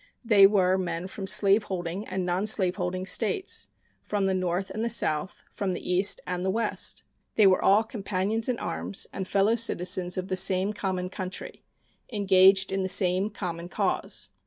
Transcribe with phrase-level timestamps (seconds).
[0.25, 3.67] They were men from slaveholding and nonslaveholding States,
[4.01, 7.03] from the North and the South, from the East and the West.
[7.35, 11.61] They were all companions in arms and fellow citizens of the same common country,
[12.11, 14.29] engaged in the same common cause.